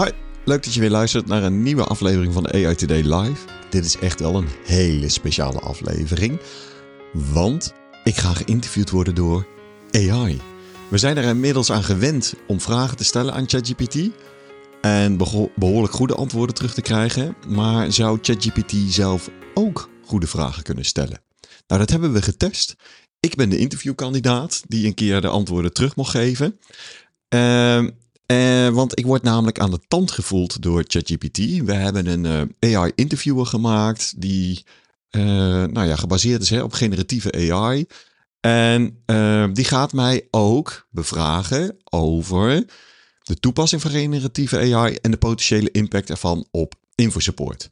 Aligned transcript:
Hi, 0.00 0.10
leuk 0.44 0.64
dat 0.64 0.74
je 0.74 0.80
weer 0.80 0.90
luistert 0.90 1.26
naar 1.26 1.42
een 1.42 1.62
nieuwe 1.62 1.84
aflevering 1.84 2.32
van 2.32 2.52
AI 2.52 2.74
Today 2.74 3.00
Live. 3.00 3.46
Dit 3.70 3.84
is 3.84 3.98
echt 3.98 4.20
wel 4.20 4.34
een 4.34 4.48
hele 4.64 5.08
speciale 5.08 5.58
aflevering, 5.58 6.40
want 7.12 7.72
ik 8.04 8.16
ga 8.16 8.32
geïnterviewd 8.32 8.90
worden 8.90 9.14
door 9.14 9.46
AI. 9.90 10.40
We 10.88 10.98
zijn 10.98 11.16
er 11.16 11.24
inmiddels 11.24 11.72
aan 11.72 11.84
gewend 11.84 12.34
om 12.46 12.60
vragen 12.60 12.96
te 12.96 13.04
stellen 13.04 13.34
aan 13.34 13.48
ChatGPT 13.48 14.10
en 14.80 15.16
behoorlijk 15.56 15.92
goede 15.92 16.14
antwoorden 16.14 16.54
terug 16.54 16.74
te 16.74 16.82
krijgen, 16.82 17.36
maar 17.48 17.92
zou 17.92 18.18
ChatGPT 18.22 18.74
zelf 18.88 19.30
ook 19.54 19.88
goede 20.04 20.26
vragen 20.26 20.62
kunnen 20.62 20.84
stellen? 20.84 21.22
Nou, 21.66 21.80
dat 21.80 21.90
hebben 21.90 22.12
we 22.12 22.22
getest. 22.22 22.74
Ik 23.20 23.34
ben 23.34 23.48
de 23.50 23.58
interviewkandidaat 23.58 24.62
die 24.66 24.86
een 24.86 24.94
keer 24.94 25.20
de 25.20 25.28
antwoorden 25.28 25.72
terug 25.72 25.96
mocht 25.96 26.10
geven. 26.10 26.58
Uh, 27.34 27.84
uh, 28.30 28.68
want 28.68 28.98
ik 28.98 29.06
word 29.06 29.22
namelijk 29.22 29.58
aan 29.58 29.70
de 29.70 29.80
tand 29.88 30.10
gevoeld 30.10 30.62
door 30.62 30.84
ChatGPT. 30.86 31.38
We 31.38 31.72
hebben 31.72 32.06
een 32.06 32.50
uh, 32.60 32.76
AI-interviewer 32.76 33.46
gemaakt 33.46 34.20
die 34.20 34.64
uh, 35.10 35.22
nou 35.64 35.86
ja, 35.86 35.96
gebaseerd 35.96 36.42
is 36.42 36.50
hè, 36.50 36.62
op 36.62 36.72
generatieve 36.72 37.52
AI. 37.52 37.86
En 38.40 39.02
die 39.52 39.64
gaat 39.64 39.92
mij 39.92 40.28
ook 40.30 40.86
bevragen 40.90 41.76
over 41.84 42.64
de 43.22 43.36
toepassing 43.40 43.82
van 43.82 43.90
generatieve 43.90 44.74
AI 44.74 44.94
en 44.94 45.10
de 45.10 45.16
potentiële 45.16 45.70
impact 45.70 46.10
ervan 46.10 46.46
op 46.50 46.74
InfoSupport. 46.94 47.68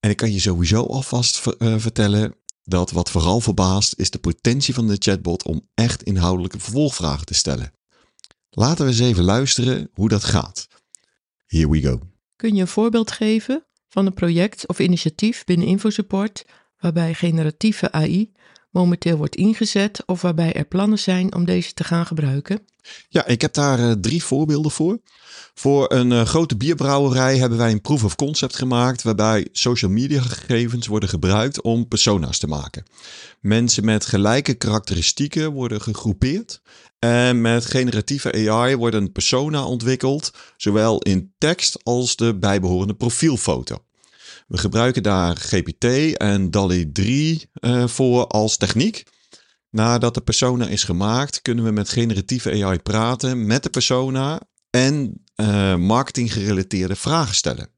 En 0.00 0.10
ik 0.10 0.16
kan 0.16 0.32
je 0.32 0.40
sowieso 0.40 0.82
alvast 0.82 1.40
vertellen 1.58 2.34
dat 2.64 2.90
wat 2.90 3.10
vooral 3.10 3.40
verbaast 3.40 3.94
is 3.96 4.10
de 4.10 4.18
potentie 4.18 4.74
van 4.74 4.86
de 4.86 4.96
chatbot 4.98 5.44
om 5.44 5.68
echt 5.74 6.02
inhoudelijke 6.02 6.60
vervolgvragen 6.60 7.26
te 7.26 7.34
stellen. 7.34 7.72
Laten 8.58 8.84
we 8.84 8.90
eens 8.90 9.00
even 9.00 9.24
luisteren 9.24 9.90
hoe 9.92 10.08
dat 10.08 10.24
gaat. 10.24 10.68
Here 11.46 11.68
we 11.68 11.80
go. 11.80 12.00
Kun 12.36 12.54
je 12.54 12.60
een 12.60 12.68
voorbeeld 12.68 13.10
geven 13.10 13.66
van 13.88 14.06
een 14.06 14.14
project 14.14 14.66
of 14.66 14.78
initiatief 14.78 15.44
binnen 15.44 15.66
InfoSupport 15.66 16.44
waarbij 16.78 17.14
generatieve 17.14 17.92
AI 17.92 18.32
momenteel 18.76 19.16
wordt 19.16 19.36
ingezet 19.36 20.02
of 20.06 20.22
waarbij 20.22 20.52
er 20.52 20.64
plannen 20.64 20.98
zijn 20.98 21.34
om 21.34 21.44
deze 21.44 21.74
te 21.74 21.84
gaan 21.84 22.06
gebruiken? 22.06 22.60
Ja, 23.08 23.26
ik 23.26 23.40
heb 23.40 23.52
daar 23.52 23.80
uh, 23.80 23.92
drie 23.92 24.24
voorbeelden 24.24 24.70
voor. 24.70 24.98
Voor 25.54 25.92
een 25.92 26.10
uh, 26.10 26.22
grote 26.22 26.56
bierbrouwerij 26.56 27.38
hebben 27.38 27.58
wij 27.58 27.70
een 27.70 27.80
proof 27.80 28.04
of 28.04 28.16
concept 28.16 28.56
gemaakt 28.56 29.02
waarbij 29.02 29.48
social 29.52 29.90
media 29.90 30.20
gegevens 30.20 30.86
worden 30.86 31.08
gebruikt 31.08 31.60
om 31.62 31.88
persona's 31.88 32.38
te 32.38 32.46
maken. 32.46 32.84
Mensen 33.40 33.84
met 33.84 34.06
gelijke 34.06 34.54
karakteristieken 34.54 35.52
worden 35.52 35.80
gegroepeerd 35.80 36.60
en 36.98 37.40
met 37.40 37.66
generatieve 37.66 38.50
AI 38.50 38.76
wordt 38.76 38.96
een 38.96 39.12
persona 39.12 39.64
ontwikkeld, 39.64 40.32
zowel 40.56 40.98
in 40.98 41.32
tekst 41.38 41.84
als 41.84 42.16
de 42.16 42.38
bijbehorende 42.38 42.94
profielfoto. 42.94 43.85
We 44.46 44.58
gebruiken 44.58 45.02
daar 45.02 45.36
GPT 45.36 45.84
en 46.16 46.50
DALI 46.50 46.92
3 46.92 47.50
uh, 47.60 47.86
voor 47.86 48.26
als 48.26 48.56
techniek. 48.56 49.04
Nadat 49.70 50.14
de 50.14 50.20
persona 50.20 50.66
is 50.66 50.84
gemaakt, 50.84 51.42
kunnen 51.42 51.64
we 51.64 51.70
met 51.70 51.88
generatieve 51.88 52.64
AI 52.64 52.78
praten 52.78 53.46
met 53.46 53.62
de 53.62 53.70
persona 53.70 54.40
en 54.70 55.24
uh, 55.36 55.76
marketinggerelateerde 55.76 56.96
vragen 56.96 57.34
stellen. 57.34 57.68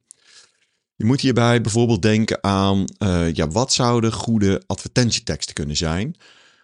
Je 0.94 1.04
moet 1.04 1.20
hierbij 1.20 1.60
bijvoorbeeld 1.60 2.02
denken 2.02 2.44
aan 2.44 2.84
uh, 2.98 3.32
ja, 3.32 3.48
wat 3.48 3.72
zouden 3.72 4.12
goede 4.12 4.62
advertentieteksten 4.66 5.54
kunnen 5.54 5.76
zijn? 5.76 6.16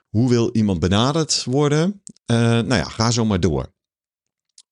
Hoe 0.08 0.28
wil 0.28 0.50
iemand 0.52 0.80
benaderd 0.80 1.44
worden? 1.44 2.02
Nou 2.26 2.74
ja, 2.74 2.84
ga 2.84 3.10
zo 3.10 3.24
maar 3.24 3.40
door. 3.40 3.73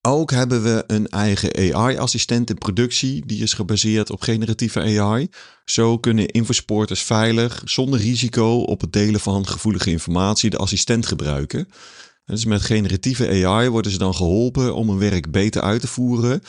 Ook 0.09 0.31
hebben 0.31 0.63
we 0.63 0.85
een 0.87 1.09
eigen 1.09 1.75
AI-assistent 1.75 2.51
in 2.51 2.59
productie. 2.59 3.27
Die 3.27 3.43
is 3.43 3.53
gebaseerd 3.53 4.11
op 4.11 4.21
generatieve 4.21 5.01
AI. 5.01 5.29
Zo 5.65 5.99
kunnen 5.99 6.27
infosporters 6.27 7.03
veilig, 7.03 7.63
zonder 7.65 8.01
risico 8.01 8.59
op 8.59 8.81
het 8.81 8.93
delen 8.93 9.21
van 9.21 9.47
gevoelige 9.47 9.91
informatie, 9.91 10.51
de 10.51 10.57
assistent 10.57 11.07
gebruiken. 11.07 11.69
Dus 12.25 12.45
met 12.45 12.63
generatieve 12.63 13.47
AI 13.47 13.69
worden 13.69 13.93
ze 13.93 13.99
dan 13.99 14.15
geholpen 14.15 14.75
om 14.75 14.89
hun 14.89 14.99
werk 14.99 15.31
beter 15.31 15.63
uit 15.63 15.81
te 15.81 15.89
voeren, 15.89 16.43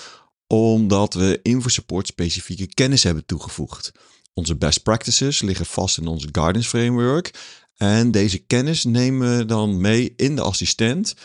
omdat 0.47 1.13
we 1.13 1.39
InfoSupport 1.43 2.07
specifieke 2.07 2.73
kennis 2.73 3.03
hebben 3.03 3.25
toegevoegd. 3.25 3.91
Onze 4.33 4.55
best 4.55 4.83
practices 4.83 5.41
liggen 5.41 5.65
vast 5.65 5.97
in 5.97 6.07
onze 6.07 6.29
guidance 6.31 6.69
framework. 6.69 7.31
En 7.77 8.11
deze 8.11 8.37
kennis 8.37 8.83
nemen 8.83 9.37
we 9.37 9.45
dan 9.45 9.81
mee 9.81 10.13
in 10.15 10.35
de 10.35 10.41
assistent. 10.41 11.15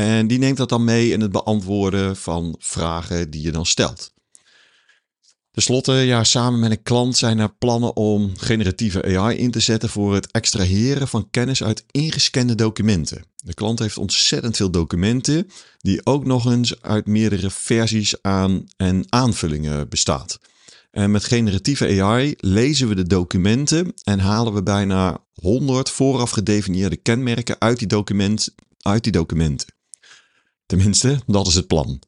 En 0.00 0.26
die 0.26 0.38
neemt 0.38 0.56
dat 0.56 0.68
dan 0.68 0.84
mee 0.84 1.10
in 1.10 1.20
het 1.20 1.32
beantwoorden 1.32 2.16
van 2.16 2.56
vragen 2.58 3.30
die 3.30 3.42
je 3.42 3.52
dan 3.52 3.66
stelt. 3.66 4.12
Ten 5.50 5.62
slotte, 5.62 5.92
ja, 5.92 6.24
samen 6.24 6.60
met 6.60 6.70
een 6.70 6.82
klant 6.82 7.16
zijn 7.16 7.38
er 7.38 7.54
plannen 7.54 7.96
om 7.96 8.32
generatieve 8.36 9.18
AI 9.18 9.38
in 9.38 9.50
te 9.50 9.60
zetten 9.60 9.88
voor 9.88 10.14
het 10.14 10.30
extraheren 10.30 11.08
van 11.08 11.30
kennis 11.30 11.62
uit 11.62 11.84
ingescande 11.90 12.54
documenten. 12.54 13.24
De 13.36 13.54
klant 13.54 13.78
heeft 13.78 13.98
ontzettend 13.98 14.56
veel 14.56 14.70
documenten, 14.70 15.50
die 15.78 16.06
ook 16.06 16.24
nog 16.24 16.50
eens 16.52 16.82
uit 16.82 17.06
meerdere 17.06 17.50
versies 17.50 18.22
aan 18.22 18.64
en 18.76 19.04
aanvullingen 19.08 19.88
bestaat. 19.88 20.38
En 20.90 21.10
met 21.10 21.24
generatieve 21.24 22.02
AI 22.02 22.34
lezen 22.36 22.88
we 22.88 22.94
de 22.94 23.06
documenten 23.06 23.92
en 24.02 24.18
halen 24.18 24.54
we 24.54 24.62
bijna 24.62 25.24
100 25.34 25.90
vooraf 25.90 26.30
gedefinieerde 26.30 26.96
kenmerken 26.96 27.56
uit 27.58 27.78
die, 27.78 27.88
document, 27.88 28.54
uit 28.82 29.02
die 29.02 29.12
documenten. 29.12 29.76
Tenminste, 30.68 31.20
dat 31.26 31.46
is 31.46 31.54
het 31.54 31.66
plan. 31.66 32.00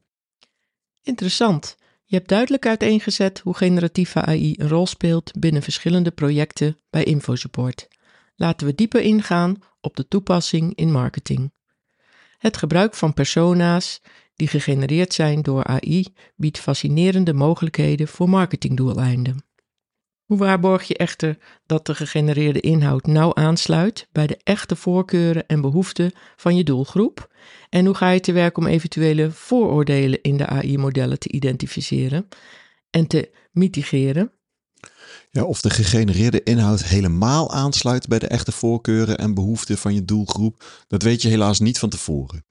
Interessant. 1.03 1.77
Je 2.05 2.17
hebt 2.17 2.29
duidelijk 2.29 2.67
uiteengezet 2.67 3.39
hoe 3.39 3.57
generatieve 3.57 4.21
AI 4.21 4.55
een 4.57 4.69
rol 4.69 4.87
speelt 4.87 5.33
binnen 5.39 5.63
verschillende 5.63 6.11
projecten 6.11 6.79
bij 6.91 7.05
InfoSupport. 7.05 7.89
Laten 8.37 8.67
we 8.67 8.75
dieper 8.75 9.01
ingaan 9.01 9.57
op 9.81 9.97
de 9.97 10.09
toepassing 10.09 10.75
in 10.75 10.93
marketing. 10.93 11.53
Het 12.39 12.57
gebruik 12.57 12.95
van 12.95 13.15
persona's 13.15 14.01
die 14.35 14.49
gegenereerd 14.49 15.15
zijn 15.15 15.43
door 15.43 15.65
AI 15.65 16.07
biedt 16.37 16.59
fascinerende 16.59 17.33
mogelijkheden 17.33 18.09
voor 18.09 18.29
marketingdoeleinden. 18.29 19.45
Hoe 20.31 20.39
waarborg 20.39 20.83
je 20.83 20.97
echter 20.97 21.39
dat 21.67 21.87
de 21.87 21.95
gegenereerde 21.95 22.61
inhoud 22.61 23.07
nauw 23.07 23.35
aansluit 23.35 24.09
bij 24.13 24.27
de 24.27 24.39
echte 24.45 24.77
voorkeuren 24.77 25.47
en 25.47 25.61
behoeften 25.61 26.13
van 26.37 26.57
je 26.57 26.65
doelgroep? 26.65 27.35
En 27.69 27.87
hoe 27.87 27.95
ga 27.95 28.11
je 28.11 28.21
te 28.21 28.33
werk 28.33 28.57
om 28.59 28.67
eventuele 28.67 29.31
vooroordelen 29.31 30.23
in 30.23 30.37
de 30.37 30.47
AI-modellen 30.47 31.19
te 31.19 31.33
identificeren 31.33 32.29
en 32.91 33.07
te 33.07 33.31
mitigeren? 33.53 34.33
Ja, 35.33 35.45
of 35.45 35.61
de 35.61 35.71
gegenereerde 35.71 36.43
inhoud 36.43 36.85
helemaal 36.85 37.53
aansluit 37.53 38.09
bij 38.09 38.19
de 38.19 38.27
echte 38.27 38.53
voorkeuren 38.53 39.19
en 39.19 39.35
behoeften 39.35 39.79
van 39.79 39.95
je 39.95 40.05
doelgroep, 40.05 40.65
dat 40.89 41.03
weet 41.03 41.23
je 41.23 41.29
helaas 41.29 41.61
niet 41.61 41.79
van 41.79 41.89
tevoren. 41.89 42.45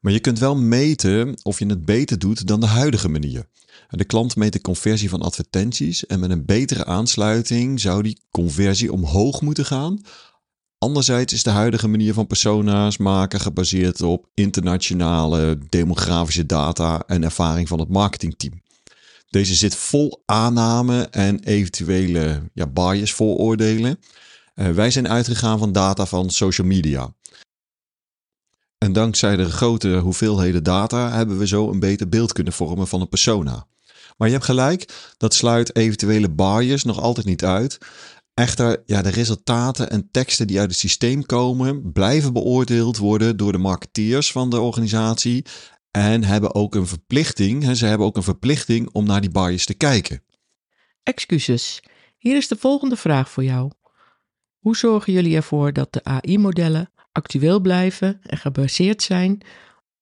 Maar 0.00 0.12
je 0.12 0.20
kunt 0.20 0.38
wel 0.38 0.56
meten 0.56 1.34
of 1.42 1.58
je 1.58 1.66
het 1.66 1.84
beter 1.84 2.18
doet 2.18 2.46
dan 2.46 2.60
de 2.60 2.66
huidige 2.66 3.08
manier. 3.08 3.46
De 3.88 4.04
klant 4.04 4.36
meet 4.36 4.52
de 4.52 4.60
conversie 4.60 5.08
van 5.08 5.22
advertenties 5.22 6.06
en 6.06 6.20
met 6.20 6.30
een 6.30 6.44
betere 6.44 6.84
aansluiting 6.84 7.80
zou 7.80 8.02
die 8.02 8.20
conversie 8.30 8.92
omhoog 8.92 9.40
moeten 9.40 9.64
gaan. 9.64 10.00
Anderzijds 10.78 11.32
is 11.32 11.42
de 11.42 11.50
huidige 11.50 11.88
manier 11.88 12.14
van 12.14 12.26
persona's 12.26 12.96
maken 12.96 13.40
gebaseerd 13.40 14.02
op 14.02 14.28
internationale 14.34 15.58
demografische 15.68 16.46
data 16.46 17.02
en 17.06 17.24
ervaring 17.24 17.68
van 17.68 17.78
het 17.78 17.88
marketingteam. 17.88 18.62
Deze 19.34 19.54
zit 19.54 19.76
vol 19.76 20.22
aanname 20.26 21.08
en 21.10 21.40
eventuele 21.44 22.50
ja, 22.52 22.66
bias 22.66 23.12
vooroordelen. 23.12 24.00
Uh, 24.54 24.70
wij 24.70 24.90
zijn 24.90 25.08
uitgegaan 25.08 25.58
van 25.58 25.72
data 25.72 26.06
van 26.06 26.30
social 26.30 26.66
media. 26.66 27.14
En 28.78 28.92
dankzij 28.92 29.36
de 29.36 29.50
grote 29.50 29.96
hoeveelheden 29.96 30.62
data 30.62 31.10
hebben 31.10 31.38
we 31.38 31.46
zo 31.46 31.70
een 31.70 31.80
beter 31.80 32.08
beeld 32.08 32.32
kunnen 32.32 32.52
vormen 32.52 32.88
van 32.88 33.00
een 33.00 33.08
persona. 33.08 33.66
Maar 34.16 34.28
je 34.28 34.34
hebt 34.34 34.46
gelijk, 34.46 35.12
dat 35.16 35.34
sluit 35.34 35.76
eventuele 35.76 36.30
bias 36.30 36.84
nog 36.84 37.00
altijd 37.00 37.26
niet 37.26 37.44
uit. 37.44 37.78
Echter, 38.34 38.82
ja, 38.86 39.02
de 39.02 39.10
resultaten 39.10 39.90
en 39.90 40.08
teksten 40.10 40.46
die 40.46 40.58
uit 40.58 40.70
het 40.70 40.78
systeem 40.78 41.26
komen, 41.26 41.92
blijven 41.92 42.32
beoordeeld 42.32 42.96
worden 42.96 43.36
door 43.36 43.52
de 43.52 43.58
marketeers 43.58 44.32
van 44.32 44.50
de 44.50 44.60
organisatie. 44.60 45.44
En 45.96 46.24
hebben 46.24 46.54
ook 46.54 46.74
een 46.74 46.86
verplichting, 46.86 47.76
ze 47.76 47.86
hebben 47.86 48.06
ook 48.06 48.16
een 48.16 48.22
verplichting 48.22 48.88
om 48.92 49.04
naar 49.04 49.20
die 49.20 49.30
bias 49.30 49.64
te 49.64 49.74
kijken. 49.74 50.22
Excuses. 51.02 51.82
Hier 52.18 52.36
is 52.36 52.48
de 52.48 52.56
volgende 52.56 52.96
vraag 52.96 53.30
voor 53.30 53.44
jou. 53.44 53.70
Hoe 54.58 54.76
zorgen 54.76 55.12
jullie 55.12 55.36
ervoor 55.36 55.72
dat 55.72 55.92
de 55.92 56.04
AI-modellen 56.04 56.90
actueel 57.12 57.60
blijven 57.60 58.20
en 58.22 58.38
gebaseerd 58.38 59.02
zijn 59.02 59.40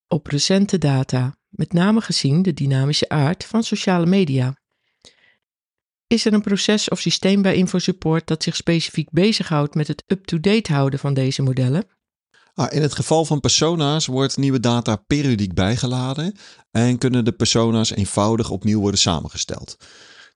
op 0.08 0.26
recente 0.26 0.78
data, 0.78 1.36
met 1.48 1.72
name 1.72 2.00
gezien 2.00 2.42
de 2.42 2.54
dynamische 2.54 3.08
aard 3.08 3.44
van 3.44 3.62
sociale 3.62 4.06
media? 4.06 4.56
Is 6.06 6.24
er 6.24 6.32
een 6.32 6.42
proces 6.42 6.88
of 6.88 7.00
systeem 7.00 7.42
bij 7.42 7.54
InfoSupport 7.54 8.26
dat 8.26 8.42
zich 8.42 8.56
specifiek 8.56 9.10
bezighoudt 9.10 9.74
met 9.74 9.88
het 9.88 10.04
up-to-date 10.06 10.72
houden 10.72 10.98
van 10.98 11.14
deze 11.14 11.42
modellen? 11.42 11.86
Ah, 12.54 12.72
in 12.72 12.82
het 12.82 12.94
geval 12.94 13.24
van 13.24 13.40
persona's 13.40 14.06
wordt 14.06 14.36
nieuwe 14.36 14.60
data 14.60 14.96
periodiek 14.96 15.54
bijgeladen 15.54 16.34
en 16.70 16.98
kunnen 16.98 17.24
de 17.24 17.32
persona's 17.32 17.90
eenvoudig 17.90 18.50
opnieuw 18.50 18.80
worden 18.80 19.00
samengesteld. 19.00 19.76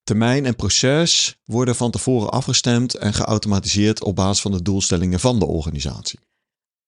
Termijn 0.04 0.46
en 0.46 0.56
proces 0.56 1.40
worden 1.44 1.76
van 1.76 1.90
tevoren 1.90 2.30
afgestemd 2.30 2.94
en 2.94 3.12
geautomatiseerd 3.12 4.04
op 4.04 4.16
basis 4.16 4.40
van 4.40 4.52
de 4.52 4.62
doelstellingen 4.62 5.20
van 5.20 5.38
de 5.38 5.46
organisatie. 5.46 6.18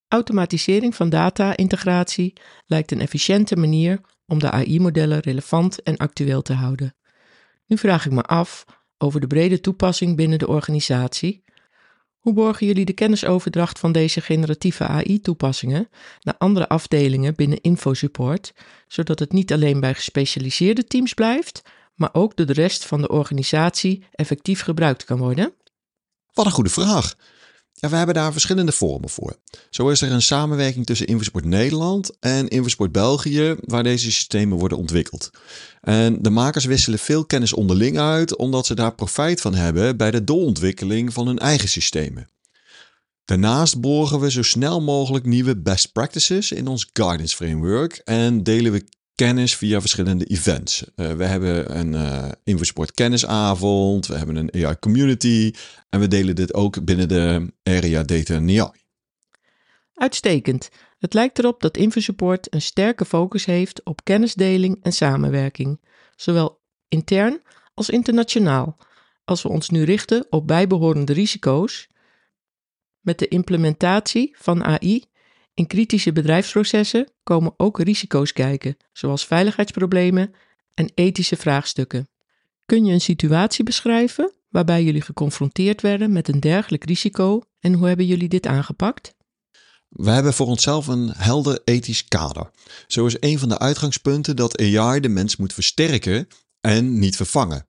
Automatisering 0.09 0.95
van 0.95 1.09
data-integratie 1.09 2.33
lijkt 2.67 2.91
een 2.91 3.01
efficiënte 3.01 3.57
manier 3.57 4.01
om 4.27 4.39
de 4.39 4.51
AI-modellen 4.51 5.21
relevant 5.21 5.83
en 5.83 5.97
actueel 5.97 6.43
te 6.43 6.53
houden. 6.53 6.97
Nu 7.67 7.79
vraag 7.79 8.07
ik 8.07 8.13
me 8.13 8.23
af 8.23 8.65
over 8.99 9.21
de 9.21 9.27
brede 9.27 9.61
toepassing 9.61 10.17
binnen 10.17 10.39
de 10.39 10.49
organisatie. 10.49 11.45
Hoe 12.29 12.37
borgen 12.37 12.67
jullie 12.67 12.85
de 12.85 12.93
kennisoverdracht 12.93 13.79
van 13.79 13.93
deze 13.93 14.21
generatieve 14.21 14.85
AI-toepassingen 14.85 15.89
naar 16.21 16.35
andere 16.39 16.69
afdelingen 16.69 17.35
binnen 17.35 17.61
InfoSupport, 17.61 18.53
zodat 18.87 19.19
het 19.19 19.33
niet 19.33 19.53
alleen 19.53 19.81
bij 19.81 19.95
gespecialiseerde 19.95 20.85
teams 20.85 21.15
blijft, 21.15 21.63
maar 21.95 22.09
ook 22.13 22.37
door 22.37 22.47
de 22.47 22.53
rest 22.53 22.85
van 22.87 23.01
de 23.01 23.09
organisatie 23.09 24.05
effectief 24.13 24.61
gebruikt 24.61 25.05
kan 25.05 25.19
worden? 25.19 25.53
Wat 26.33 26.47
een 26.47 26.53
goede 26.53 26.71
vraag. 26.71 27.15
Ja, 27.81 27.89
we 27.89 27.97
hebben 27.97 28.15
daar 28.15 28.33
verschillende 28.33 28.73
vormen 28.73 29.09
voor. 29.09 29.37
Zo 29.71 29.89
is 29.89 30.01
er 30.01 30.13
een 30.13 30.23
samenwerking 30.23 30.87
tussen 30.87 31.07
Infosport 31.07 31.45
Nederland 31.45 32.19
en 32.21 32.49
Infosport 32.49 32.93
België, 32.93 33.57
waar 33.61 33.83
deze 33.83 34.11
systemen 34.11 34.59
worden 34.59 34.79
ontwikkeld. 34.79 35.31
En 35.81 36.23
de 36.23 36.31
makers 36.31 36.65
wisselen 36.65 36.99
veel 36.99 37.25
kennis 37.25 37.53
onderling 37.53 37.99
uit, 37.99 38.37
omdat 38.37 38.67
ze 38.67 38.75
daar 38.75 38.95
profijt 38.95 39.41
van 39.41 39.55
hebben 39.55 39.97
bij 39.97 40.11
de 40.11 40.25
doorontwikkeling 40.25 41.13
van 41.13 41.27
hun 41.27 41.39
eigen 41.39 41.69
systemen. 41.69 42.29
Daarnaast 43.25 43.81
borgen 43.81 44.21
we 44.21 44.31
zo 44.31 44.43
snel 44.43 44.81
mogelijk 44.81 45.25
nieuwe 45.25 45.57
best 45.57 45.93
practices 45.93 46.53
in 46.53 46.67
ons 46.67 46.91
guidance 46.93 47.37
framework 47.37 48.01
en 48.05 48.43
delen 48.43 48.73
we 48.73 48.85
kennis 49.19 49.57
via 49.57 49.81
verschillende 49.81 50.25
events. 50.25 50.85
Uh, 50.97 51.13
we 51.13 51.25
hebben 51.25 51.79
een 51.79 51.93
uh, 52.57 52.85
kennisavond, 52.95 54.07
we 54.07 54.17
hebben 54.17 54.37
een 54.37 54.65
AI 54.65 54.79
community 54.79 55.53
en 55.89 56.01
we 56.01 56.09
delen 56.09 56.35
dit 56.35 56.55
ook 56.55 56.85
binnen 56.85 57.09
de 57.09 57.53
area 57.63 58.03
Data 58.03 58.35
AI. 58.35 58.71
Uitstekend. 59.95 60.69
Het 60.99 61.15
lijkt 61.15 61.39
erop 61.39 61.61
dat 61.61 61.77
InfoSupport 61.77 62.55
een 62.55 62.63
sterke 62.63 63.05
focus 63.05 63.45
heeft 63.45 63.85
op 63.85 64.05
kennisdeling 64.05 64.79
en 64.83 64.93
samenwerking, 64.93 65.81
zowel 66.17 66.61
intern 66.89 67.43
als 67.75 67.91
internationaal. 67.91 68.77
Als 69.25 69.43
we 69.43 69.49
ons 69.49 69.69
nu 69.69 69.83
richten 69.83 70.27
op 70.31 70.47
bijbehorende 70.47 71.13
risico's, 71.13 71.89
met 73.01 73.19
de 73.19 73.29
implementatie 73.29 74.37
van 74.39 74.65
AI 74.65 75.05
in 75.59 75.67
kritische 75.67 76.13
bedrijfsprocessen 76.13 77.09
komen 77.23 77.55
ook 77.57 77.81
risico's 77.81 78.33
kijken, 78.33 78.77
zoals 78.93 79.27
veiligheidsproblemen 79.27 80.35
en 80.75 80.91
ethische 80.95 81.37
vraagstukken. 81.37 82.09
Kun 82.67 82.85
je 82.85 82.93
een 82.93 83.01
situatie 83.01 83.65
beschrijven 83.65 84.33
waarbij 84.49 84.85
jullie 84.85 85.01
geconfronteerd 85.01 85.81
werden 85.81 86.13
met 86.13 86.29
een 86.29 86.41
dergelijk 86.41 86.85
risico 86.85 87.43
en 87.61 87.73
hoe 87.73 87.87
hebben 87.87 88.07
jullie 88.07 88.29
dit 88.29 88.47
aangepakt? 88.47 89.15
We 89.89 90.11
hebben 90.11 90.35
voor 90.35 90.47
onszelf 90.47 90.87
een 90.87 91.13
helder 91.17 91.61
ethisch 91.65 92.05
kader. 92.05 92.51
Zo 92.87 93.07
is 93.07 93.17
een 93.21 93.39
van 93.39 93.49
de 93.49 93.59
uitgangspunten 93.59 94.37
dat 94.37 94.61
AI 94.61 95.01
de 95.01 95.09
mens 95.09 95.37
moet 95.37 95.53
versterken 95.53 96.29
en 96.61 96.99
niet 96.99 97.17
vervangen. 97.17 97.67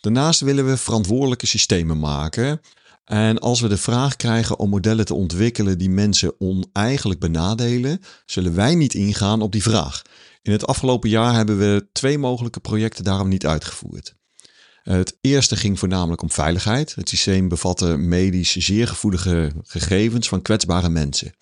Daarnaast 0.00 0.40
willen 0.40 0.66
we 0.66 0.76
verantwoordelijke 0.76 1.46
systemen 1.46 1.98
maken 1.98 2.60
en 3.08 3.38
als 3.38 3.60
we 3.60 3.68
de 3.68 3.76
vraag 3.76 4.16
krijgen 4.16 4.58
om 4.58 4.68
modellen 4.68 5.04
te 5.04 5.14
ontwikkelen 5.14 5.78
die 5.78 5.90
mensen 5.90 6.34
oneigenlijk 6.38 7.20
benadelen, 7.20 8.00
zullen 8.26 8.54
wij 8.54 8.74
niet 8.74 8.94
ingaan 8.94 9.42
op 9.42 9.52
die 9.52 9.62
vraag. 9.62 10.02
In 10.42 10.52
het 10.52 10.66
afgelopen 10.66 11.08
jaar 11.08 11.34
hebben 11.34 11.58
we 11.58 11.86
twee 11.92 12.18
mogelijke 12.18 12.60
projecten 12.60 13.04
daarom 13.04 13.28
niet 13.28 13.46
uitgevoerd. 13.46 14.14
Het 14.82 15.16
eerste 15.20 15.56
ging 15.56 15.78
voornamelijk 15.78 16.22
om 16.22 16.30
veiligheid. 16.30 16.94
Het 16.94 17.08
systeem 17.08 17.48
bevatte 17.48 17.96
medisch 17.96 18.56
zeer 18.56 18.88
gevoelige 18.88 19.52
gegevens 19.62 20.28
van 20.28 20.42
kwetsbare 20.42 20.88
mensen. 20.88 21.32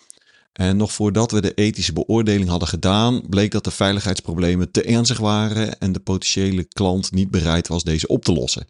En 0.52 0.76
nog 0.76 0.92
voordat 0.92 1.30
we 1.30 1.40
de 1.40 1.54
ethische 1.54 1.92
beoordeling 1.92 2.48
hadden 2.48 2.68
gedaan, 2.68 3.22
bleek 3.28 3.50
dat 3.50 3.64
de 3.64 3.70
veiligheidsproblemen 3.70 4.70
te 4.70 4.82
ernstig 4.82 5.18
waren 5.18 5.78
en 5.78 5.92
de 5.92 6.00
potentiële 6.00 6.64
klant 6.64 7.12
niet 7.12 7.30
bereid 7.30 7.68
was 7.68 7.84
deze 7.84 8.06
op 8.06 8.24
te 8.24 8.32
lossen. 8.32 8.66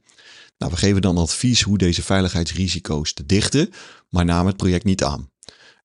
Nou, 0.59 0.73
we 0.73 0.79
geven 0.79 1.03
dan 1.03 1.17
advies 1.17 1.63
hoe 1.63 1.79
deze 1.79 2.03
veiligheidsrisico's 2.03 3.13
te 3.13 3.27
dichten, 3.27 3.71
maar 4.09 4.25
namen 4.25 4.47
het 4.47 4.57
project 4.57 4.85
niet 4.85 5.05
aan. 5.05 5.31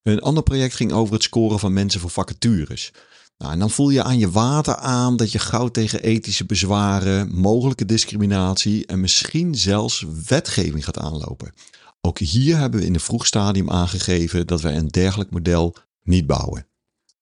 Een 0.03 0.21
ander 0.21 0.43
project 0.43 0.75
ging 0.75 0.91
over 0.91 1.13
het 1.13 1.23
scoren 1.23 1.59
van 1.59 1.73
mensen 1.73 1.99
voor 1.99 2.09
vacatures. 2.09 2.91
Nou, 3.37 3.53
en 3.53 3.59
dan 3.59 3.69
voel 3.69 3.89
je 3.89 4.03
aan 4.03 4.17
je 4.17 4.31
water 4.31 4.75
aan 4.75 5.15
dat 5.15 5.31
je 5.31 5.39
gauw 5.39 5.67
tegen 5.67 6.01
ethische 6.01 6.45
bezwaren, 6.45 7.35
mogelijke 7.35 7.85
discriminatie 7.85 8.85
en 8.85 8.99
misschien 8.99 9.55
zelfs 9.55 10.05
wetgeving 10.27 10.83
gaat 10.83 10.97
aanlopen. 10.97 11.53
Ook 12.01 12.19
hier 12.19 12.57
hebben 12.57 12.79
we 12.79 12.85
in 12.85 12.93
een 12.93 12.99
vroeg 12.99 13.25
stadium 13.25 13.69
aangegeven 13.69 14.47
dat 14.47 14.61
wij 14.61 14.75
een 14.75 14.87
dergelijk 14.87 15.31
model 15.31 15.75
niet 16.03 16.27
bouwen. 16.27 16.67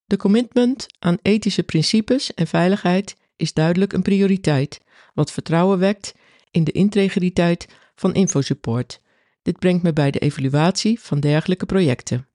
De 0.05 0.17
commitment 0.17 0.85
aan 0.99 1.17
ethische 1.21 1.63
principes 1.63 2.33
en 2.33 2.47
veiligheid 2.47 3.15
is 3.35 3.53
duidelijk 3.53 3.93
een 3.93 4.01
prioriteit, 4.01 4.79
wat 5.13 5.31
vertrouwen 5.31 5.79
wekt 5.79 6.13
in 6.51 6.63
de 6.63 6.71
integriteit 6.71 7.67
van 7.95 8.13
InfoSupport. 8.13 9.01
Dit 9.41 9.59
brengt 9.59 9.83
me 9.83 9.93
bij 9.93 10.11
de 10.11 10.19
evaluatie 10.19 10.99
van 10.99 11.19
dergelijke 11.19 11.65
projecten. 11.65 12.27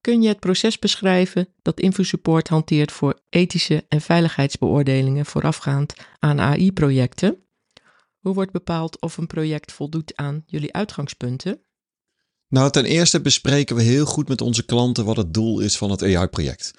Kun 0.00 0.22
je 0.22 0.28
het 0.28 0.40
proces 0.40 0.78
beschrijven 0.78 1.48
dat 1.62 1.80
InfoSupport 1.80 2.48
hanteert 2.48 2.92
voor 2.92 3.20
ethische 3.28 3.84
en 3.88 4.00
veiligheidsbeoordelingen 4.00 5.26
voorafgaand 5.26 5.94
aan 6.18 6.40
AI-projecten? 6.40 7.42
Hoe 8.18 8.34
wordt 8.34 8.52
bepaald 8.52 9.00
of 9.00 9.16
een 9.16 9.26
project 9.26 9.72
voldoet 9.72 10.16
aan 10.16 10.42
jullie 10.46 10.72
uitgangspunten? 10.72 11.60
Nou, 12.48 12.70
ten 12.70 12.84
eerste 12.84 13.20
bespreken 13.20 13.76
we 13.76 13.82
heel 13.82 14.06
goed 14.06 14.28
met 14.28 14.40
onze 14.40 14.64
klanten 14.64 15.04
wat 15.04 15.16
het 15.16 15.34
doel 15.34 15.60
is 15.60 15.76
van 15.76 15.90
het 15.90 16.02
AI-project. 16.02 16.70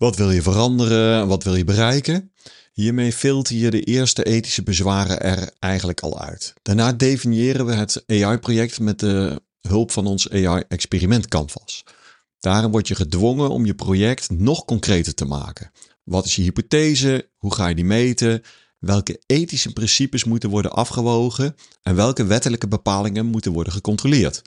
Wat 0.00 0.16
wil 0.16 0.30
je 0.30 0.42
veranderen? 0.42 1.28
Wat 1.28 1.44
wil 1.44 1.54
je 1.54 1.64
bereiken? 1.64 2.32
Hiermee 2.72 3.12
filter 3.12 3.56
je 3.56 3.70
de 3.70 3.82
eerste 3.82 4.24
ethische 4.24 4.62
bezwaren 4.62 5.20
er 5.20 5.50
eigenlijk 5.58 6.00
al 6.00 6.20
uit. 6.20 6.54
Daarna 6.62 6.92
definiëren 6.92 7.66
we 7.66 7.72
het 7.72 8.04
AI-project 8.06 8.80
met 8.80 8.98
de 8.98 9.42
hulp 9.60 9.90
van 9.90 10.06
ons 10.06 10.30
AI-experiment 10.30 11.28
Canvas. 11.28 11.84
Daarin 12.38 12.70
word 12.70 12.88
je 12.88 12.94
gedwongen 12.94 13.50
om 13.50 13.66
je 13.66 13.74
project 13.74 14.30
nog 14.30 14.64
concreter 14.64 15.14
te 15.14 15.24
maken. 15.24 15.70
Wat 16.04 16.24
is 16.24 16.36
je 16.36 16.42
hypothese? 16.42 17.28
Hoe 17.36 17.54
ga 17.54 17.68
je 17.68 17.74
die 17.74 17.84
meten? 17.84 18.42
Welke 18.78 19.20
ethische 19.26 19.72
principes 19.72 20.24
moeten 20.24 20.50
worden 20.50 20.72
afgewogen 20.72 21.56
en 21.82 21.94
welke 21.96 22.24
wettelijke 22.24 22.68
bepalingen 22.68 23.26
moeten 23.26 23.52
worden 23.52 23.72
gecontroleerd? 23.72 24.42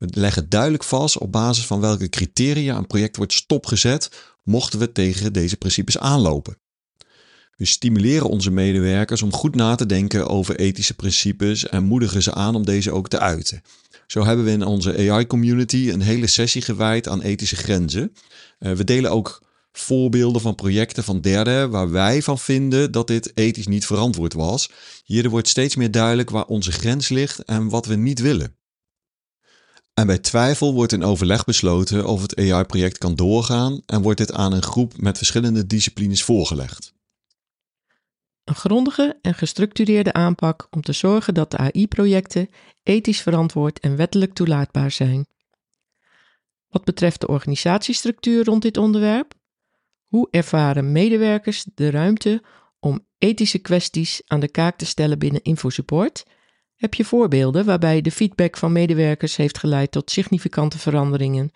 We 0.00 0.08
leggen 0.10 0.48
duidelijk 0.48 0.84
vast 0.84 1.18
op 1.18 1.32
basis 1.32 1.66
van 1.66 1.80
welke 1.80 2.08
criteria 2.08 2.76
een 2.76 2.86
project 2.86 3.16
wordt 3.16 3.32
stopgezet, 3.32 4.10
mochten 4.42 4.78
we 4.78 4.92
tegen 4.92 5.32
deze 5.32 5.56
principes 5.56 5.98
aanlopen. 5.98 6.56
We 7.56 7.66
stimuleren 7.66 8.28
onze 8.28 8.50
medewerkers 8.50 9.22
om 9.22 9.32
goed 9.32 9.54
na 9.54 9.74
te 9.74 9.86
denken 9.86 10.28
over 10.28 10.56
ethische 10.56 10.94
principes 10.94 11.68
en 11.68 11.84
moedigen 11.84 12.22
ze 12.22 12.34
aan 12.34 12.54
om 12.54 12.64
deze 12.64 12.92
ook 12.92 13.08
te 13.08 13.18
uiten. 13.18 13.62
Zo 14.06 14.24
hebben 14.24 14.44
we 14.44 14.50
in 14.50 14.64
onze 14.64 15.10
AI-community 15.10 15.90
een 15.90 16.00
hele 16.00 16.26
sessie 16.26 16.62
gewijd 16.62 17.08
aan 17.08 17.22
ethische 17.22 17.56
grenzen. 17.56 18.12
Uh, 18.58 18.72
we 18.72 18.84
delen 18.84 19.10
ook 19.10 19.42
voorbeelden 19.72 20.40
van 20.40 20.54
projecten 20.54 21.04
van 21.04 21.20
derden 21.20 21.70
waar 21.70 21.90
wij 21.90 22.22
van 22.22 22.38
vinden 22.38 22.92
dat 22.92 23.06
dit 23.06 23.32
ethisch 23.34 23.66
niet 23.66 23.86
verantwoord 23.86 24.32
was. 24.32 24.70
Hierdoor 25.04 25.30
wordt 25.30 25.48
steeds 25.48 25.76
meer 25.76 25.90
duidelijk 25.90 26.30
waar 26.30 26.44
onze 26.44 26.72
grens 26.72 27.08
ligt 27.08 27.44
en 27.44 27.68
wat 27.68 27.86
we 27.86 27.94
niet 27.94 28.20
willen. 28.20 28.56
En 29.94 30.06
bij 30.06 30.18
twijfel 30.18 30.74
wordt 30.74 30.92
in 30.92 31.04
overleg 31.04 31.44
besloten 31.44 32.06
of 32.06 32.22
het 32.22 32.36
AI-project 32.36 32.98
kan 32.98 33.14
doorgaan 33.14 33.80
en 33.86 34.02
wordt 34.02 34.18
dit 34.18 34.32
aan 34.32 34.52
een 34.52 34.62
groep 34.62 35.00
met 35.00 35.16
verschillende 35.16 35.66
disciplines 35.66 36.22
voorgelegd. 36.22 36.92
Een 38.44 38.54
grondige 38.54 39.18
en 39.22 39.34
gestructureerde 39.34 40.12
aanpak 40.12 40.66
om 40.70 40.82
te 40.82 40.92
zorgen 40.92 41.34
dat 41.34 41.50
de 41.50 41.56
AI-projecten 41.56 42.48
ethisch 42.82 43.20
verantwoord 43.20 43.80
en 43.80 43.96
wettelijk 43.96 44.32
toelaatbaar 44.32 44.90
zijn. 44.90 45.26
Wat 46.68 46.84
betreft 46.84 47.20
de 47.20 47.28
organisatiestructuur 47.28 48.44
rond 48.44 48.62
dit 48.62 48.76
onderwerp, 48.76 49.34
hoe 50.06 50.28
ervaren 50.30 50.92
medewerkers 50.92 51.66
de 51.74 51.90
ruimte 51.90 52.42
om 52.80 53.06
ethische 53.18 53.58
kwesties 53.58 54.22
aan 54.26 54.40
de 54.40 54.48
kaak 54.48 54.76
te 54.76 54.86
stellen 54.86 55.18
binnen 55.18 55.42
InfoSupport? 55.42 56.24
Heb 56.80 56.94
je 56.94 57.04
voorbeelden 57.04 57.64
waarbij 57.64 58.00
de 58.00 58.10
feedback 58.10 58.56
van 58.56 58.72
medewerkers 58.72 59.36
heeft 59.36 59.58
geleid 59.58 59.90
tot 59.90 60.10
significante 60.10 60.78
veranderingen 60.78 61.50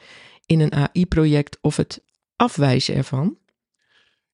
in 0.47 0.61
een 0.61 0.73
AI-project 0.73 1.59
of 1.61 1.77
het 1.77 2.03
afwijzen 2.37 2.95
ervan? 2.95 3.37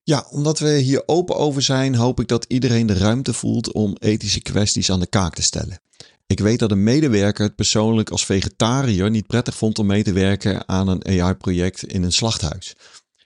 Ja, 0.03 0.27
omdat 0.31 0.59
we 0.59 0.71
hier 0.71 1.03
open 1.07 1.37
over 1.37 1.63
zijn, 1.63 1.95
hoop 1.95 2.21
ik 2.21 2.29
dat 2.29 2.45
iedereen 2.49 2.87
de 2.87 2.95
ruimte 2.95 3.33
voelt 3.33 3.73
om 3.73 3.97
ethische 3.99 4.41
kwesties 4.41 4.91
aan 4.91 5.01
de 5.01 5.07
kaak 5.07 5.35
te 5.35 5.43
stellen. 5.43 5.81
Ik 6.27 6.41
weet 6.41 6.59
dat 6.59 6.71
een 6.71 6.83
medewerker 6.83 7.45
het 7.45 7.57
persoonlijk 7.57 8.11
als 8.11 8.25
vegetariër 8.25 9.11
niet 9.11 9.27
prettig 9.27 9.57
vond 9.57 9.79
om 9.79 9.87
mee 9.87 10.03
te 10.03 10.13
werken 10.13 10.69
aan 10.69 10.89
een 10.89 11.07
AI-project 11.07 11.83
in 11.83 12.03
een 12.03 12.13
slachthuis. 12.13 12.75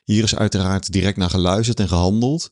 Hier 0.05 0.23
is 0.23 0.37
uiteraard 0.37 0.93
direct 0.93 1.17
naar 1.17 1.31
geluisterd 1.31 1.81
en 1.81 1.89
gehandeld. 1.89 2.51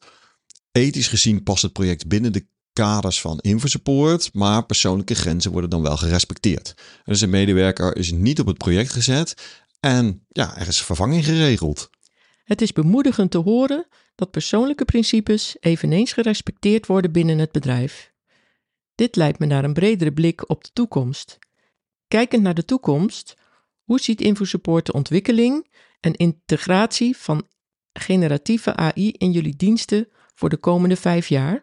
Ethisch 0.70 1.08
gezien 1.08 1.42
past 1.42 1.62
het 1.62 1.72
project 1.72 2.08
binnen 2.08 2.32
de 2.32 2.46
kaders 2.72 3.20
van 3.20 3.38
InfoSupport, 3.38 4.30
maar 4.32 4.66
persoonlijke 4.66 5.14
grenzen 5.14 5.52
worden 5.52 5.70
dan 5.70 5.82
wel 5.82 5.96
gerespecteerd. 5.96 6.74
Dus 7.04 7.20
een 7.20 7.30
medewerker 7.30 7.96
is 7.96 8.12
niet 8.12 8.40
op 8.40 8.46
het 8.46 8.58
project 8.58 8.92
gezet 8.92 9.60
en 9.80 10.24
ja, 10.28 10.56
er 10.58 10.68
is 10.68 10.82
vervanging 10.82 11.24
geregeld. 11.24 11.90
Het 12.44 12.62
is 12.62 12.72
bemoedigend 12.72 13.30
te 13.30 13.38
horen 13.38 13.86
dat 14.14 14.30
persoonlijke 14.30 14.84
principes 14.84 15.56
eveneens 15.60 16.12
gerespecteerd 16.12 16.86
worden 16.86 17.12
binnen 17.12 17.38
het 17.38 17.52
bedrijf. 17.52 18.12
Dit 18.94 19.16
leidt 19.16 19.38
me 19.38 19.46
naar 19.46 19.64
een 19.64 19.72
bredere 19.72 20.12
blik 20.12 20.48
op 20.48 20.64
de 20.64 20.70
toekomst. 20.72 21.38
Kijkend 22.08 22.42
naar 22.42 22.54
de 22.54 22.64
toekomst, 22.64 23.36
hoe 23.84 24.00
ziet 24.00 24.20
InfoSupport 24.20 24.86
de 24.86 24.92
ontwikkeling 24.92 25.68
en 26.00 26.14
integratie 26.14 27.16
van 27.16 27.46
generatieve 27.92 28.76
AI 28.76 29.10
in 29.10 29.30
jullie 29.32 29.56
diensten 29.56 30.08
voor 30.34 30.48
de 30.48 30.56
komende 30.56 30.96
vijf 30.96 31.28
jaar? 31.28 31.62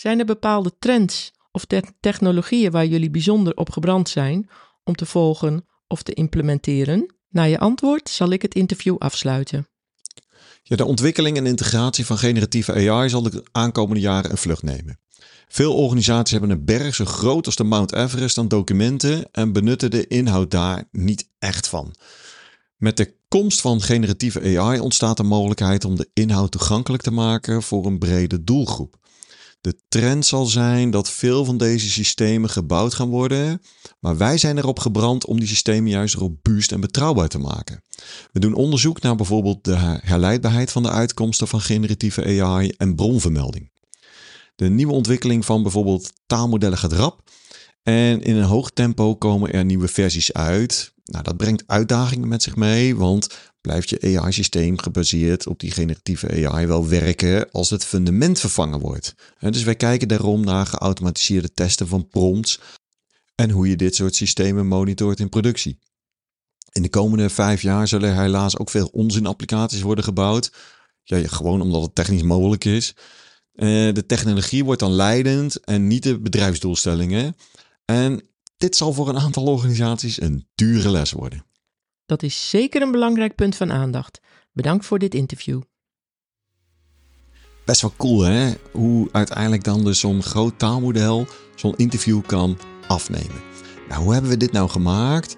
Zijn 0.00 0.18
er 0.18 0.24
bepaalde 0.24 0.72
trends 0.78 1.32
of 1.52 1.64
technologieën 2.00 2.70
waar 2.70 2.86
jullie 2.86 3.10
bijzonder 3.10 3.56
op 3.56 3.70
gebrand 3.70 4.08
zijn 4.08 4.50
om 4.84 4.94
te 4.94 5.06
volgen 5.06 5.66
of 5.86 6.02
te 6.02 6.12
implementeren? 6.12 7.14
Na 7.28 7.42
je 7.42 7.58
antwoord 7.58 8.08
zal 8.08 8.30
ik 8.30 8.42
het 8.42 8.54
interview 8.54 8.96
afsluiten. 8.98 9.68
Ja, 10.62 10.76
de 10.76 10.84
ontwikkeling 10.84 11.36
en 11.36 11.46
integratie 11.46 12.06
van 12.06 12.18
generatieve 12.18 12.90
AI 12.90 13.08
zal 13.08 13.22
de 13.22 13.44
aankomende 13.52 14.00
jaren 14.00 14.30
een 14.30 14.36
vlucht 14.36 14.62
nemen. 14.62 15.00
Veel 15.48 15.74
organisaties 15.74 16.32
hebben 16.32 16.50
een 16.50 16.64
berg 16.64 16.94
zo 16.94 17.04
groot 17.04 17.46
als 17.46 17.56
de 17.56 17.64
Mount 17.64 17.92
Everest 17.92 18.38
aan 18.38 18.48
documenten 18.48 19.30
en 19.32 19.52
benutten 19.52 19.90
de 19.90 20.06
inhoud 20.06 20.50
daar 20.50 20.84
niet 20.90 21.28
echt 21.38 21.68
van. 21.68 21.94
Met 22.76 22.96
de 22.96 23.14
komst 23.28 23.60
van 23.60 23.80
generatieve 23.80 24.58
AI 24.58 24.80
ontstaat 24.80 25.16
de 25.16 25.22
mogelijkheid 25.22 25.84
om 25.84 25.96
de 25.96 26.10
inhoud 26.12 26.50
toegankelijk 26.50 27.02
te 27.02 27.10
maken 27.10 27.62
voor 27.62 27.86
een 27.86 27.98
brede 27.98 28.44
doelgroep. 28.44 28.98
De 29.60 29.78
trend 29.88 30.26
zal 30.26 30.46
zijn 30.46 30.90
dat 30.90 31.10
veel 31.10 31.44
van 31.44 31.56
deze 31.56 31.90
systemen 31.90 32.50
gebouwd 32.50 32.94
gaan 32.94 33.08
worden, 33.08 33.62
maar 33.98 34.16
wij 34.16 34.38
zijn 34.38 34.58
erop 34.58 34.78
gebrand 34.78 35.26
om 35.26 35.38
die 35.38 35.48
systemen 35.48 35.90
juist 35.90 36.14
robuust 36.14 36.72
en 36.72 36.80
betrouwbaar 36.80 37.28
te 37.28 37.38
maken. 37.38 37.82
We 38.32 38.40
doen 38.40 38.54
onderzoek 38.54 39.00
naar 39.00 39.16
bijvoorbeeld 39.16 39.64
de 39.64 39.76
herleidbaarheid 40.02 40.72
van 40.72 40.82
de 40.82 40.90
uitkomsten 40.90 41.48
van 41.48 41.60
generatieve 41.60 42.42
AI 42.42 42.68
en 42.76 42.94
bronvermelding. 42.94 43.70
De 44.56 44.68
nieuwe 44.68 44.92
ontwikkeling 44.92 45.44
van 45.44 45.62
bijvoorbeeld 45.62 46.12
taalmodellen 46.26 46.78
gaat 46.78 46.92
rap 46.92 47.30
en 47.82 48.22
in 48.22 48.36
een 48.36 48.44
hoog 48.44 48.70
tempo 48.70 49.16
komen 49.16 49.52
er 49.52 49.64
nieuwe 49.64 49.88
versies 49.88 50.32
uit. 50.32 50.92
Nou, 51.04 51.24
dat 51.24 51.36
brengt 51.36 51.62
uitdagingen 51.66 52.28
met 52.28 52.42
zich 52.42 52.56
mee, 52.56 52.96
want 52.96 53.28
blijft 53.60 53.90
je 53.90 54.18
AI-systeem 54.18 54.78
gebaseerd 54.78 55.46
op 55.46 55.60
die 55.60 55.70
generatieve 55.70 56.48
AI 56.48 56.66
wel 56.66 56.88
werken 56.88 57.50
als 57.50 57.70
het 57.70 57.84
fundament 57.84 58.40
vervangen 58.40 58.80
wordt. 58.80 59.14
Dus 59.38 59.62
wij 59.62 59.74
kijken 59.74 60.08
daarom 60.08 60.44
naar 60.44 60.66
geautomatiseerde 60.66 61.52
testen 61.52 61.88
van 61.88 62.08
prompts 62.08 62.60
en 63.34 63.50
hoe 63.50 63.68
je 63.68 63.76
dit 63.76 63.94
soort 63.94 64.14
systemen 64.14 64.66
monitort 64.66 65.20
in 65.20 65.28
productie. 65.28 65.78
In 66.72 66.82
de 66.82 66.88
komende 66.88 67.28
vijf 67.28 67.62
jaar 67.62 67.88
zullen 67.88 68.10
er 68.10 68.20
helaas 68.20 68.58
ook 68.58 68.70
veel 68.70 68.88
onzin-applicaties 68.92 69.82
worden 69.82 70.04
gebouwd. 70.04 70.52
Ja, 71.02 71.28
gewoon 71.28 71.60
omdat 71.60 71.82
het 71.82 71.94
technisch 71.94 72.22
mogelijk 72.22 72.64
is. 72.64 72.94
Eh, 73.52 73.66
de 73.68 74.04
technologie 74.06 74.64
wordt 74.64 74.80
dan 74.80 74.92
leidend 74.92 75.60
en 75.64 75.86
niet 75.86 76.02
de 76.02 76.18
bedrijfsdoelstellingen. 76.18 77.36
En 77.90 78.22
dit 78.56 78.76
zal 78.76 78.92
voor 78.92 79.08
een 79.08 79.18
aantal 79.18 79.44
organisaties 79.44 80.20
een 80.20 80.46
dure 80.54 80.90
les 80.90 81.12
worden. 81.12 81.44
Dat 82.06 82.22
is 82.22 82.50
zeker 82.50 82.82
een 82.82 82.90
belangrijk 82.90 83.34
punt 83.34 83.56
van 83.56 83.72
aandacht. 83.72 84.20
Bedankt 84.52 84.86
voor 84.86 84.98
dit 84.98 85.14
interview. 85.14 85.60
Best 87.64 87.80
wel 87.80 87.92
cool 87.96 88.20
hè, 88.20 88.52
hoe 88.72 89.08
uiteindelijk 89.12 89.64
dan 89.64 89.84
dus 89.84 90.00
zo'n 90.00 90.22
groot 90.22 90.58
taalmodel 90.58 91.26
zo'n 91.54 91.76
interview 91.76 92.22
kan 92.26 92.58
afnemen. 92.86 93.42
Nou, 93.88 94.02
hoe 94.02 94.12
hebben 94.12 94.30
we 94.30 94.36
dit 94.36 94.52
nou 94.52 94.68
gemaakt? 94.68 95.36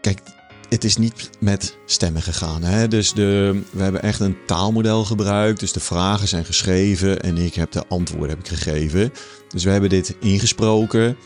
Kijk, 0.00 0.20
het 0.68 0.84
is 0.84 0.96
niet 0.96 1.30
met 1.40 1.76
stemmen 1.84 2.22
gegaan. 2.22 2.62
Hè? 2.62 2.88
Dus 2.88 3.12
de, 3.12 3.60
we 3.70 3.82
hebben 3.82 4.02
echt 4.02 4.20
een 4.20 4.36
taalmodel 4.46 5.04
gebruikt. 5.04 5.60
Dus 5.60 5.72
de 5.72 5.80
vragen 5.80 6.28
zijn 6.28 6.44
geschreven 6.44 7.20
en 7.20 7.36
ik 7.36 7.54
heb 7.54 7.72
de 7.72 7.86
antwoorden 7.88 8.28
heb 8.28 8.38
ik 8.38 8.48
gegeven. 8.48 9.12
Dus 9.48 9.64
we 9.64 9.70
hebben 9.70 9.90
dit 9.90 10.16
ingesproken 10.20 11.16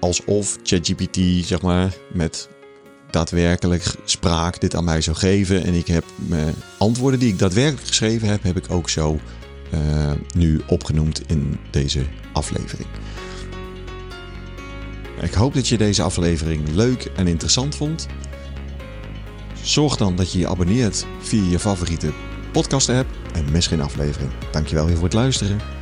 alsof 0.00 0.58
ChatGPT, 0.62 1.46
zeg 1.46 1.62
maar, 1.62 1.94
met 2.12 2.48
daadwerkelijk 3.10 3.94
spraak 4.04 4.60
dit 4.60 4.74
aan 4.74 4.84
mij 4.84 5.00
zou 5.00 5.16
geven. 5.16 5.64
En 5.64 5.74
ik 5.74 5.86
heb 5.86 6.04
mijn 6.16 6.54
antwoorden 6.78 7.20
die 7.20 7.32
ik 7.32 7.38
daadwerkelijk 7.38 7.86
geschreven 7.86 8.28
heb, 8.28 8.42
heb 8.42 8.56
ik 8.56 8.70
ook 8.70 8.88
zo 8.88 9.18
uh, 9.74 10.10
nu 10.36 10.60
opgenoemd 10.66 11.22
in 11.26 11.58
deze 11.70 12.04
aflevering. 12.32 12.88
Ik 15.20 15.34
hoop 15.34 15.54
dat 15.54 15.68
je 15.68 15.78
deze 15.78 16.02
aflevering 16.02 16.68
leuk 16.68 17.10
en 17.16 17.26
interessant 17.26 17.74
vond. 17.74 18.06
Zorg 19.68 19.96
dan 19.96 20.16
dat 20.16 20.32
je 20.32 20.38
je 20.38 20.48
abonneert 20.48 21.06
via 21.20 21.50
je 21.50 21.58
favoriete 21.58 22.12
podcast 22.52 22.88
app 22.88 23.08
en 23.32 23.50
mis 23.50 23.66
geen 23.66 23.80
aflevering. 23.80 24.30
Dankjewel 24.52 24.86
weer 24.86 24.94
voor 24.94 25.04
het 25.04 25.12
luisteren. 25.12 25.77